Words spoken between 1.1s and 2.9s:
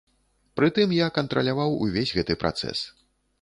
кантраляваў увесь гэты працэс.